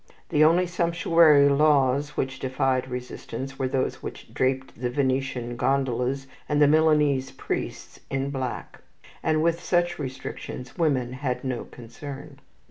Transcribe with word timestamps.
The 0.29 0.43
only 0.43 0.65
sumptuary 0.65 1.47
laws 1.47 2.17
which 2.17 2.39
defied 2.39 2.89
resistance 2.89 3.59
were 3.59 3.67
those 3.67 4.01
which 4.01 4.33
draped 4.33 4.81
the 4.81 4.89
Venetian 4.89 5.55
gondolas 5.57 6.25
and 6.49 6.59
the 6.59 6.67
Milanese 6.67 7.29
priests 7.29 7.99
in 8.09 8.31
black, 8.31 8.81
and 9.21 9.43
with 9.43 9.61
such 9.63 9.99
restrictions 9.99 10.75
women 10.75 11.13
had 11.13 11.43
no 11.43 11.65
concern. 11.65 12.39